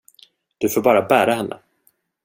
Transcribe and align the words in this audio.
Du 0.57 0.69
får 0.69 0.81
bara 0.81 1.01
bära 1.07 1.33
henne. 1.33 1.59